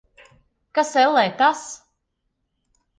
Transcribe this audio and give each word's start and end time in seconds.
Kas, 0.79 0.95
ellē, 1.03 1.27
tas? 1.43 1.63